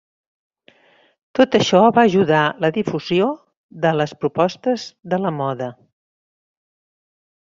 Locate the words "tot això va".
1.39-2.05